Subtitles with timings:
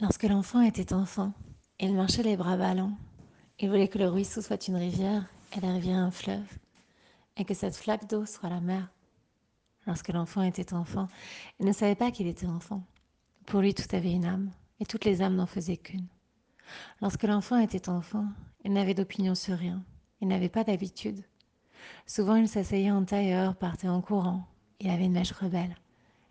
[0.00, 1.34] Lorsque l'enfant était enfant,
[1.78, 2.96] il marchait les bras ballants.
[3.58, 6.58] Il voulait que le ruisseau soit une rivière et la rivière un fleuve,
[7.36, 8.90] et que cette flaque d'eau soit la mer.
[9.86, 11.08] Lorsque l'enfant était enfant,
[11.58, 12.82] il ne savait pas qu'il était enfant.
[13.44, 16.08] Pour lui, tout avait une âme, et toutes les âmes n'en faisaient qu'une.
[17.02, 18.24] Lorsque l'enfant était enfant,
[18.64, 19.84] il n'avait d'opinion sur rien,
[20.22, 21.22] il n'avait pas d'habitude.
[22.06, 24.46] Souvent, il s'asseyait en tailleur, partait en courant,
[24.80, 25.76] il avait une mèche rebelle,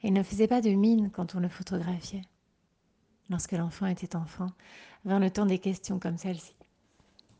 [0.02, 2.24] et il ne faisait pas de mine quand on le photographiait
[3.30, 4.52] lorsque l'enfant était enfant,
[5.06, 6.56] vint le temps des questions comme celle-ci.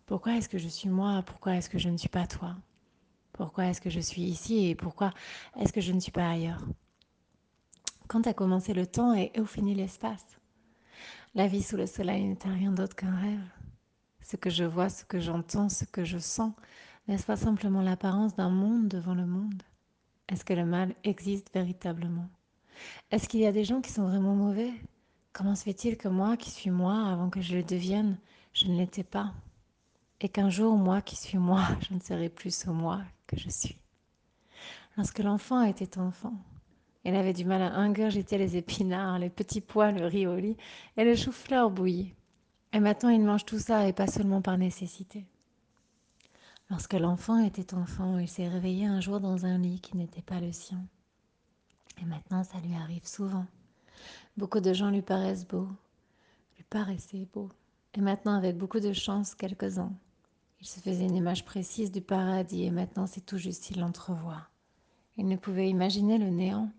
[0.06, 1.24] Pourquoi est-ce que je suis moi?
[1.26, 2.56] Pourquoi est-ce que je ne suis pas toi?
[3.34, 5.14] Pourquoi est-ce que je suis ici et pourquoi
[5.60, 6.64] est-ce que je ne suis pas ailleurs?
[8.08, 10.40] Quand a commencé le temps et où finit l'espace?
[11.36, 13.48] La vie sous le soleil n'était rien d'autre qu'un rêve.
[14.22, 16.54] Ce que je vois, ce que j'entends, ce que je sens,
[17.08, 19.62] n'est-ce pas simplement l'apparence d'un monde devant le monde?
[20.28, 22.30] Est-ce que le mal existe véritablement?
[23.12, 24.72] Est-ce qu'il y a des gens qui sont vraiment mauvais?
[25.32, 28.18] Comment se fait-il que moi, qui suis moi, avant que je le devienne,
[28.54, 29.34] je ne l'étais pas?
[30.22, 33.50] Et qu'un jour, moi, qui suis moi, je ne serai plus ce moi que je
[33.50, 33.78] suis?
[34.98, 36.34] Lorsque l'enfant était enfant,
[37.06, 40.58] il avait du mal à ingurgiter les épinards, les petits pois, le riz au lit
[40.98, 42.14] et le chou-fleur bouilli.
[42.74, 45.26] Et maintenant, il mange tout ça et pas seulement par nécessité.
[46.70, 50.40] Lorsque l'enfant était enfant, il s'est réveillé un jour dans un lit qui n'était pas
[50.40, 50.84] le sien.
[52.02, 53.46] Et maintenant, ça lui arrive souvent.
[54.40, 55.68] Beaucoup de gens lui paraissent beaux,
[56.56, 57.50] lui paraissaient beaux.
[57.94, 59.92] Et maintenant, avec beaucoup de chance, quelques-uns.
[60.62, 64.48] Il se faisait une image précise du paradis et maintenant c'est tout juste s'il l'entrevoit.
[65.18, 66.72] Il ne pouvait imaginer le néant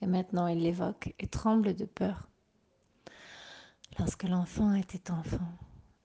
[0.00, 2.28] et maintenant il l'évoque et tremble de peur.
[3.98, 5.50] Lorsque l'enfant était enfant,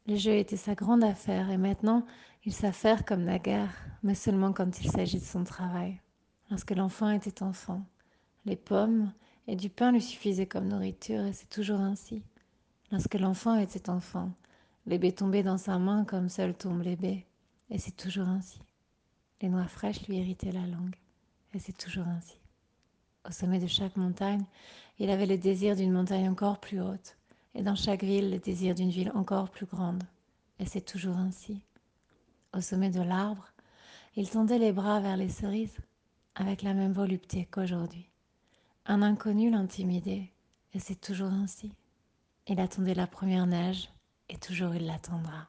[0.07, 2.03] le jeu était sa grande affaire et maintenant
[2.45, 6.01] il s'affaire comme naguère, mais seulement quand il s'agit de son travail.
[6.49, 7.85] Lorsque l'enfant était enfant,
[8.45, 9.11] les pommes,
[9.47, 12.23] et du pain lui suffisait comme nourriture, et c'est toujours ainsi.
[12.91, 14.31] Lorsque l'enfant était enfant,
[14.85, 17.25] les baies tombaient dans sa main comme seuls tombent les baies,
[17.69, 18.59] et c'est toujours ainsi.
[19.41, 20.95] Les noix fraîches lui irritaient la langue,
[21.53, 22.37] et c'est toujours ainsi.
[23.27, 24.45] Au sommet de chaque montagne,
[24.99, 27.17] il avait le désir d'une montagne encore plus haute,
[27.53, 30.03] et dans chaque ville le désir d'une ville encore plus grande,
[30.59, 31.61] et c'est toujours ainsi.
[32.53, 33.51] Au sommet de l'arbre,
[34.15, 35.77] il tendait les bras vers les cerises,
[36.35, 38.09] avec la même volupté qu'aujourd'hui.
[38.87, 40.31] Un inconnu l'intimidait,
[40.73, 41.73] et c'est toujours ainsi.
[42.47, 43.89] Il attendait la première neige,
[44.29, 45.47] et toujours il l'attendra.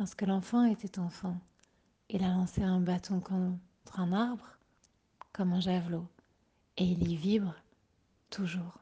[0.00, 1.38] Lorsque l'enfant était enfant,
[2.08, 4.58] il a lancé un bâton contre un arbre,
[5.32, 6.08] comme un javelot,
[6.76, 7.54] et il y vibre
[8.30, 8.79] toujours.